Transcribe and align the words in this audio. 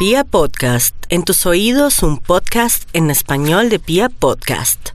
Pia 0.00 0.24
Podcast, 0.24 0.96
en 1.10 1.24
tus 1.24 1.44
oídos 1.44 2.02
un 2.02 2.16
podcast 2.16 2.88
en 2.94 3.10
español 3.10 3.68
de 3.68 3.78
Pia 3.78 4.08
Podcast. 4.08 4.92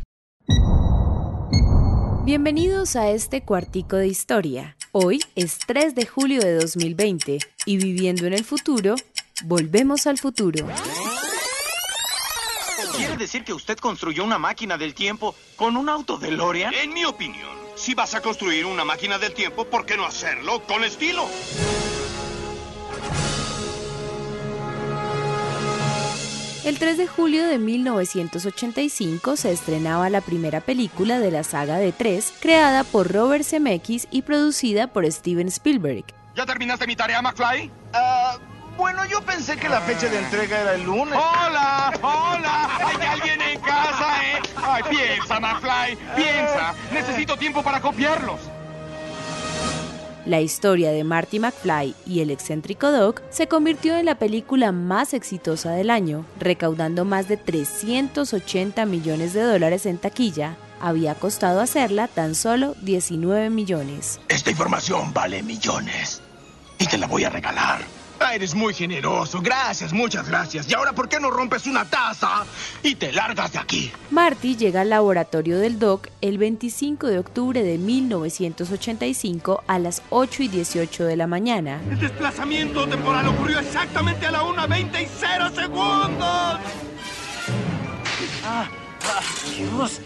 Bienvenidos 2.24 2.96
a 2.96 3.12
este 3.12 3.44
cuartico 3.44 3.98
de 3.98 4.08
historia. 4.08 4.76
Hoy 4.94 5.24
es 5.36 5.60
3 5.68 5.94
de 5.94 6.08
julio 6.08 6.42
de 6.42 6.56
2020 6.56 7.38
y 7.68 7.78
viviendo 7.78 8.26
en 8.26 8.34
el 8.34 8.44
futuro, 8.44 8.96
volvemos 9.44 10.08
al 10.08 10.18
futuro. 10.18 10.66
¿Quiere 12.96 13.16
decir 13.16 13.44
que 13.44 13.54
usted 13.54 13.78
construyó 13.78 14.24
una 14.24 14.40
máquina 14.40 14.76
del 14.76 14.96
tiempo 14.96 15.36
con 15.56 15.78
un 15.78 15.88
auto 15.88 16.18
de 16.18 16.32
Loria? 16.32 16.72
En 16.82 16.96
mi 16.96 17.06
opinión, 17.06 17.56
si 17.76 17.94
vas 17.94 18.16
a 18.16 18.22
construir 18.22 18.66
una 18.66 18.84
máquina 18.84 19.20
del 19.20 19.36
tiempo, 19.36 19.66
¿por 19.66 19.86
qué 19.86 19.98
no 19.98 20.06
hacerlo 20.08 20.64
con 20.64 20.84
estilo? 20.84 21.28
El 26.66 26.80
3 26.80 26.98
de 26.98 27.06
julio 27.06 27.46
de 27.46 27.60
1985 27.60 29.36
se 29.36 29.52
estrenaba 29.52 30.10
la 30.10 30.20
primera 30.20 30.62
película 30.62 31.20
de 31.20 31.30
la 31.30 31.44
saga 31.44 31.78
de 31.78 31.92
tres, 31.92 32.34
creada 32.40 32.84
por 32.84 33.14
Robert 33.14 33.44
Zemeckis 33.44 34.08
y 34.10 34.24
producida 34.24 34.88
por 34.88 35.06
Steven 35.06 35.48
Spielberg. 35.50 36.06
¿Ya 36.36 36.44
terminaste 36.48 36.88
mi 36.88 36.96
tarea, 36.96 37.22
McFly? 37.22 37.70
Ah, 37.94 38.40
bueno, 38.78 39.06
yo 39.06 39.22
pensé 39.22 39.58
que 39.58 39.70
la 39.70 39.80
fecha 39.82 40.10
de 40.10 40.18
entrega 40.18 40.62
era 40.62 40.74
el 40.74 40.82
lunes. 40.82 41.14
¡Hola! 41.14 41.94
¡Hola! 42.02 42.70
¿Hay 42.84 43.08
alguien 43.10 43.40
en 43.44 43.60
casa, 43.60 44.26
eh? 44.26 44.42
Ay, 44.56 44.84
piensa, 44.90 45.40
McFly, 45.40 45.98
piensa. 46.16 46.74
Necesito 46.92 47.38
tiempo 47.38 47.62
para 47.62 47.80
copiarlos. 47.80 48.40
La 50.26 50.42
historia 50.42 50.92
de 50.92 51.04
Marty 51.04 51.40
McFly 51.40 51.94
y 52.08 52.22
el 52.22 52.32
excéntrico 52.32 52.92
Doc 52.92 53.22
se 53.30 53.48
convirtió 53.48 53.96
en 53.96 54.06
la 54.06 54.16
película 54.16 54.72
más 54.72 55.14
exitosa 55.14 55.72
del 55.72 55.92
año, 55.92 56.26
recaudando 56.40 57.06
más 57.06 57.28
de 57.28 57.38
380 57.38 58.88
millones 58.88 59.34
de 59.34 59.44
dólares 59.44 59.86
en 59.86 60.00
taquilla. 60.00 60.58
Había 60.82 61.14
costado 61.14 61.62
hacerla 61.62 62.08
tan 62.08 62.34
solo 62.34 62.74
19 62.82 63.52
millones. 63.52 64.20
Esta 64.28 64.50
información 64.50 65.14
vale 65.14 65.44
millones. 65.44 66.24
Y 66.80 66.88
te 66.88 66.98
la 66.98 67.06
voy 67.06 67.24
a 67.24 67.30
regalar. 67.30 67.82
Eres 68.34 68.54
muy 68.54 68.74
generoso. 68.74 69.40
Gracias, 69.42 69.94
muchas 69.94 70.28
gracias. 70.28 70.70
¿Y 70.70 70.74
ahora 70.74 70.94
por 70.94 71.08
qué 71.08 71.20
no 71.20 71.32
rompes 71.32 71.68
una 71.68 71.86
taza 71.86 72.46
y 72.84 72.96
te 72.96 73.12
largas 73.14 73.54
de 73.54 73.60
aquí? 73.60 73.92
Marty 74.12 74.58
llega 74.58 74.82
al 74.82 74.90
laboratorio 74.90 75.58
del 75.58 75.80
Doc 75.80 76.10
el 76.22 76.38
25 76.38 77.08
de 77.08 77.20
octubre 77.20 77.64
de 77.64 77.78
1985 77.78 79.64
a 79.68 79.80
las 79.80 80.02
8 80.10 80.44
y 80.44 80.48
18 80.50 81.06
de 81.06 81.16
la 81.16 81.28
mañana. 81.28 81.82
El 81.90 82.00
desplazamiento 82.00 82.88
temporal 82.88 83.28
ocurrió 83.28 83.60
exactamente 83.60 84.26
a 84.26 84.32
la 84.32 84.44
1.20 84.44 85.04
y 85.04 85.08
0 85.18 85.52
segundos. 85.56 86.60
Ah, 88.44 88.68
ah, 89.04 89.22
Dios. 89.58 90.02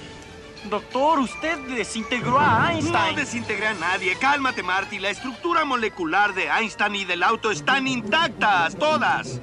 Doctor, 0.69 1.19
usted 1.19 1.57
desintegró 1.75 2.37
a 2.39 2.71
Einstein. 2.73 3.15
No 3.15 3.21
desintegré 3.21 3.67
a 3.67 3.73
nadie. 3.75 4.15
Cálmate, 4.17 4.61
Marty. 4.61 4.99
La 4.99 5.09
estructura 5.09 5.63
molecular 5.65 6.33
de 6.33 6.47
Einstein 6.49 6.95
y 6.95 7.05
del 7.05 7.23
auto 7.23 7.49
están 7.51 7.87
intactas, 7.87 8.75
todas. 8.75 9.39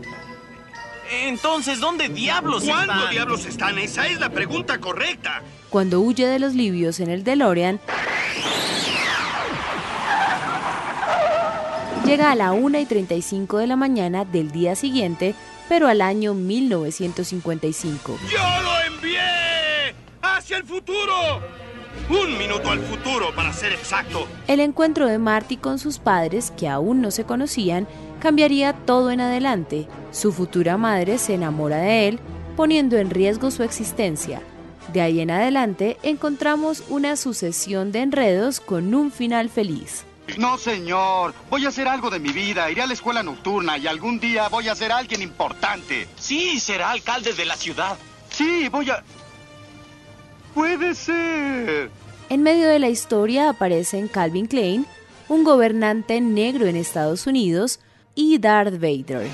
Entonces, 1.11 1.81
¿dónde 1.81 2.09
diablos 2.09 2.65
¿Cuándo 2.65 2.93
están? 2.93 3.11
diablos 3.11 3.47
están? 3.47 3.79
Esa 3.79 4.07
es 4.09 4.21
la 4.21 4.29
pregunta 4.31 4.79
correcta. 4.79 5.43
Cuando 5.71 6.01
huye 6.01 6.27
de 6.27 6.39
los 6.39 6.55
libios 6.55 7.01
en 7.01 7.11
el 7.11 7.25
DeLorean, 7.25 7.81
llega 12.05 12.31
a 12.31 12.35
la 12.35 12.53
1 12.53 12.79
y 12.79 12.87
35 12.87 13.59
de 13.59 13.67
la 13.67 13.77
mañana 13.77 14.25
del 14.25 14.51
día 14.51 14.75
siguiente, 14.77 15.35
pero 15.69 15.89
al 15.89 16.01
año 16.03 16.35
1955. 16.35 18.19
¡Yo 18.31 18.39
lo 18.63 18.81
envié! 18.97 19.46
¡Hacia 20.57 20.63
el 20.63 20.65
futuro! 20.65 21.43
Un 22.09 22.39
minuto 22.39 22.71
al 22.71 22.81
futuro, 22.81 23.35
para 23.35 23.53
ser 23.53 23.73
exacto. 23.73 24.27
El 24.47 24.61
encuentro 24.61 25.07
de 25.07 25.19
Marty 25.19 25.59
con 25.59 25.79
sus 25.79 25.99
padres, 25.99 26.51
que 26.57 26.67
aún 26.67 27.03
no 27.03 27.11
se 27.11 27.25
conocían, 27.25 27.87
cambiaría 28.21 28.73
todo 28.73 29.11
en 29.11 29.21
adelante. 29.21 29.87
Su 30.13 30.33
futura 30.33 30.79
madre 30.79 31.19
se 31.19 31.35
enamora 31.35 31.77
de 31.79 32.09
él, 32.09 32.21
poniendo 32.57 32.97
en 32.97 33.11
riesgo 33.11 33.51
su 33.51 33.65
existencia. 33.65 34.41
De 34.95 35.03
ahí 35.03 35.21
en 35.21 35.31
adelante 35.31 35.99
encontramos 36.03 36.85
una 36.89 37.17
sucesión 37.17 37.93
de 37.93 38.01
enredos 38.01 38.61
con 38.61 38.95
un 38.95 39.13
final 39.13 39.51
feliz. 39.51 40.05
No, 40.39 40.57
señor. 40.57 41.35
Voy 41.51 41.67
a 41.67 41.69
hacer 41.69 41.87
algo 41.87 42.09
de 42.09 42.19
mi 42.19 42.31
vida. 42.31 42.71
Iré 42.71 42.81
a 42.81 42.87
la 42.87 42.95
escuela 42.95 43.23
nocturna 43.23 43.77
y 43.77 43.87
algún 43.87 44.19
día 44.21 44.49
voy 44.49 44.69
a 44.69 44.75
ser 44.75 44.91
alguien 44.91 45.21
importante. 45.21 46.09
Sí, 46.19 46.59
será 46.61 46.93
alcalde 46.93 47.35
de 47.35 47.45
la 47.45 47.57
ciudad. 47.57 47.99
Sí, 48.31 48.69
voy 48.71 48.91
a... 48.91 49.03
Puede 50.57 50.95
ser. 50.95 51.91
En 52.31 52.43
medio 52.43 52.71
de 52.71 52.79
la 52.79 52.89
historia 52.89 53.51
aparecen 53.51 54.09
Calvin 54.09 54.47
Klein, 54.47 54.87
un 55.29 55.45
gobernante 55.45 56.19
negro 56.23 56.65
en 56.65 56.77
Estados 56.77 57.27
Unidos, 57.27 57.79
y 58.15 58.39
Darth 58.39 58.81
Vader. 58.81 59.29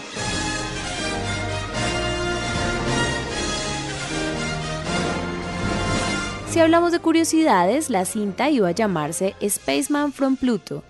Si 6.51 6.59
hablamos 6.59 6.91
de 6.91 6.99
curiosidades, 6.99 7.89
la 7.89 8.05
cinta 8.05 8.51
iba 8.51 8.67
a 8.67 8.73
llamarse 8.73 9.37
Spaceman 9.49 10.13
from 10.13 10.35
Pluto, 10.35 10.83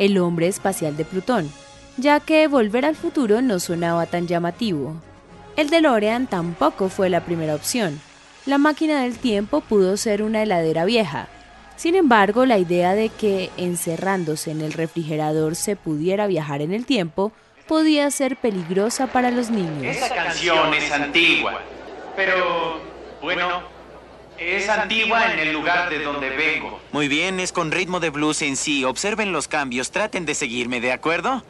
el 0.00 0.18
hombre 0.18 0.48
espacial 0.48 0.96
de 0.96 1.04
Plutón, 1.04 1.48
ya 1.96 2.18
que 2.18 2.48
volver 2.48 2.84
al 2.84 2.96
futuro 2.96 3.40
no 3.40 3.60
sonaba 3.60 4.06
tan 4.06 4.26
llamativo. 4.26 4.96
El 5.54 5.70
DeLorean 5.70 6.26
tampoco 6.26 6.88
fue 6.88 7.08
la 7.08 7.24
primera 7.24 7.54
opción. 7.54 8.00
La 8.46 8.58
máquina 8.58 9.02
del 9.02 9.18
tiempo 9.18 9.60
pudo 9.60 9.96
ser 9.96 10.22
una 10.22 10.40
heladera 10.40 10.84
vieja. 10.84 11.28
Sin 11.74 11.96
embargo, 11.96 12.46
la 12.46 12.58
idea 12.58 12.94
de 12.94 13.08
que 13.08 13.50
encerrándose 13.56 14.52
en 14.52 14.60
el 14.60 14.72
refrigerador 14.72 15.56
se 15.56 15.74
pudiera 15.74 16.28
viajar 16.28 16.62
en 16.62 16.72
el 16.72 16.86
tiempo 16.86 17.32
podía 17.66 18.08
ser 18.12 18.36
peligrosa 18.36 19.08
para 19.08 19.32
los 19.32 19.50
niños. 19.50 19.82
Esa 19.82 20.14
canción 20.14 20.72
es 20.74 20.92
antigua, 20.92 21.60
pero 22.14 22.80
bueno, 23.20 23.62
es 24.38 24.68
antigua 24.68 25.32
en 25.32 25.40
el 25.40 25.52
lugar 25.52 25.90
de 25.90 26.04
donde 26.04 26.30
vengo. 26.30 26.80
Muy 26.92 27.08
bien, 27.08 27.40
es 27.40 27.50
con 27.50 27.72
ritmo 27.72 27.98
de 27.98 28.10
blues 28.10 28.42
en 28.42 28.56
sí. 28.56 28.84
Observen 28.84 29.32
los 29.32 29.48
cambios, 29.48 29.90
traten 29.90 30.24
de 30.24 30.36
seguirme, 30.36 30.80
¿de 30.80 30.92
acuerdo? 30.92 31.42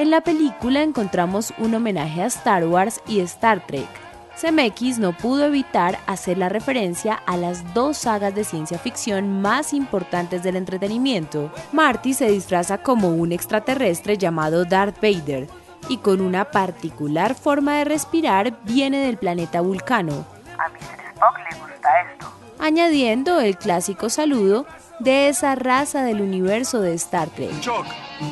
En 0.00 0.10
la 0.10 0.22
película 0.22 0.80
encontramos 0.82 1.52
un 1.58 1.74
homenaje 1.74 2.22
a 2.22 2.26
Star 2.28 2.66
Wars 2.66 3.02
y 3.06 3.20
Star 3.20 3.66
Trek. 3.66 3.86
Zemeckis 4.34 4.98
no 4.98 5.14
pudo 5.14 5.44
evitar 5.44 5.98
hacer 6.06 6.38
la 6.38 6.48
referencia 6.48 7.16
a 7.26 7.36
las 7.36 7.74
dos 7.74 7.98
sagas 7.98 8.34
de 8.34 8.44
ciencia 8.44 8.78
ficción 8.78 9.42
más 9.42 9.74
importantes 9.74 10.42
del 10.42 10.56
entretenimiento. 10.56 11.52
Marty 11.72 12.14
se 12.14 12.30
disfraza 12.30 12.78
como 12.78 13.10
un 13.10 13.30
extraterrestre 13.30 14.16
llamado 14.16 14.64
Darth 14.64 15.02
Vader 15.02 15.48
y 15.90 15.98
con 15.98 16.22
una 16.22 16.46
particular 16.46 17.34
forma 17.34 17.76
de 17.76 17.84
respirar 17.84 18.58
viene 18.64 19.04
del 19.04 19.18
planeta 19.18 19.60
Vulcano. 19.60 20.24
A 20.56 20.70
Mr. 20.70 20.80
Spock 21.12 21.38
le 21.40 21.58
gusta 21.58 21.90
esto. 22.10 22.32
añadiendo 22.58 23.38
el 23.38 23.58
clásico 23.58 24.08
saludo 24.08 24.64
de 24.98 25.28
esa 25.28 25.56
raza 25.56 26.04
del 26.04 26.22
universo 26.22 26.80
de 26.80 26.94
Star 26.94 27.28
Trek. 27.28 27.60
Chuck, 27.60 27.84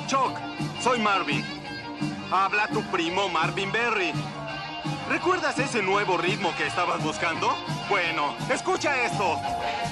Chuck, 0.06 0.32
soy 0.80 0.98
Marvin. 1.00 1.57
Habla 2.31 2.69
tu 2.69 2.83
primo 2.83 3.31
Marvin 3.31 3.72
Berry. 3.72 4.12
¿Recuerdas 5.09 5.59
ese 5.59 5.83
nuevo 5.83 6.19
ritmo 6.19 6.55
que 6.59 6.66
estabas 6.66 7.03
buscando? 7.03 7.49
Bueno, 7.89 8.34
escucha 8.53 9.03
esto. 9.03 9.41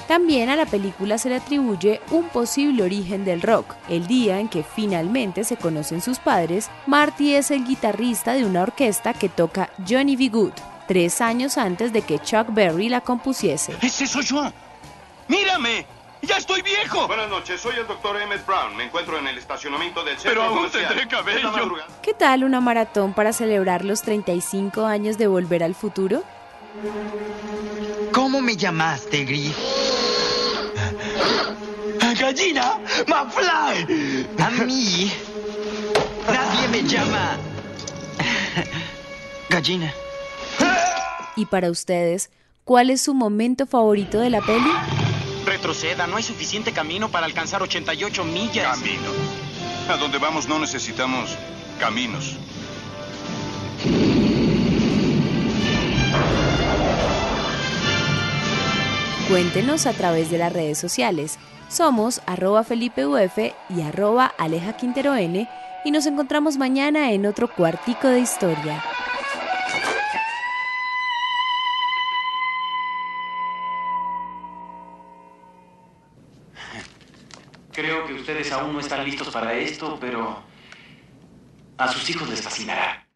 También 0.07 0.49
a 0.49 0.55
la 0.55 0.67
película 0.67 1.17
se 1.17 1.29
le 1.29 1.37
atribuye 1.37 1.99
un 2.11 2.29
posible 2.29 2.83
origen 2.83 3.25
del 3.25 3.41
rock. 3.41 3.73
El 3.89 4.05
día 4.05 4.39
en 4.39 4.49
que 4.49 4.63
finalmente 4.63 5.43
se 5.43 5.57
conocen 5.57 5.99
sus 5.99 6.19
padres, 6.19 6.69
Marty 6.85 7.33
es 7.33 7.49
el 7.49 7.65
guitarrista 7.65 8.33
de 8.33 8.45
una 8.45 8.61
orquesta 8.61 9.15
que 9.15 9.29
toca 9.29 9.71
Johnny 9.89 10.15
B. 10.15 10.29
Good, 10.29 10.53
tres 10.87 11.21
años 11.21 11.57
antes 11.57 11.91
de 11.91 12.03
que 12.03 12.19
Chuck 12.19 12.53
Berry 12.53 12.87
la 12.87 13.01
compusiese. 13.01 13.75
¡Ese 13.81 14.05
soy 14.05 14.23
yo! 14.23 14.53
¡Mírame! 15.27 15.96
¡Ya 16.21 16.37
estoy 16.37 16.61
viejo! 16.61 17.07
Buenas 17.07 17.29
noches, 17.29 17.61
soy 17.61 17.75
el 17.77 17.87
doctor 17.87 18.19
Emmett 18.21 18.45
Brown. 18.45 18.75
Me 18.75 18.85
encuentro 18.85 19.17
en 19.17 19.27
el 19.27 19.37
estacionamiento 19.37 20.03
del 20.03 20.15
centro 20.17 20.31
Pero 20.31 20.43
aún 20.43 20.55
comercial. 20.57 20.87
tendré 20.87 21.07
cabello. 21.07 21.75
¿Qué 22.01 22.13
tal 22.13 22.43
una 22.43 22.59
maratón 22.59 23.13
para 23.13 23.33
celebrar 23.33 23.85
los 23.85 24.01
35 24.01 24.85
años 24.85 25.17
de 25.17 25.27
Volver 25.27 25.63
al 25.63 25.75
Futuro? 25.75 26.23
¿Cómo 28.11 28.41
me 28.41 28.55
llamaste, 28.57 29.25
Griff? 29.25 29.55
¡Gallina! 32.19 32.79
¡McFly! 33.07 34.27
A 34.39 34.49
mí. 34.65 35.11
Nadie 36.27 36.67
me 36.69 36.83
llama. 36.83 37.37
Gallina. 39.49 39.93
Y 41.35 41.45
para 41.45 41.69
ustedes, 41.69 42.31
¿cuál 42.65 42.89
es 42.89 43.01
su 43.01 43.13
momento 43.13 43.67
favorito 43.67 44.19
de 44.19 44.31
la 44.31 44.41
peli? 44.41 44.71
Retroceda, 45.47 46.07
no 46.07 46.17
hay 46.17 46.23
suficiente 46.23 46.73
camino 46.73 47.07
para 47.09 47.25
alcanzar 47.25 47.63
88 47.63 48.25
millas. 48.25 48.77
Camino. 48.77 49.09
A 49.89 49.95
donde 49.95 50.17
vamos 50.17 50.45
no 50.49 50.59
necesitamos 50.59 51.37
caminos. 51.79 52.35
Cuéntenos 59.29 59.85
a 59.85 59.93
través 59.93 60.29
de 60.29 60.37
las 60.37 60.51
redes 60.51 60.77
sociales. 60.77 61.39
Somos 61.69 62.21
arroba 62.25 62.65
FelipeUF 62.65 63.37
y 63.69 63.81
arroba 63.81 64.25
Aleja 64.37 64.75
Quintero 64.75 65.15
N 65.15 65.49
y 65.85 65.91
nos 65.91 66.05
encontramos 66.07 66.57
mañana 66.57 67.11
en 67.13 67.25
otro 67.25 67.47
cuartico 67.47 68.09
de 68.09 68.19
historia. 68.19 68.83
Creo 77.77 78.07
que 78.07 78.13
ustedes 78.15 78.51
aún 78.51 78.73
no 78.73 78.79
están 78.79 79.05
listos 79.05 79.29
para 79.29 79.53
esto, 79.53 79.99
pero 80.01 80.41
a 81.77 81.87
sus 81.87 82.09
hijos 82.09 82.27
les 82.27 82.41
fascinará. 82.41 83.06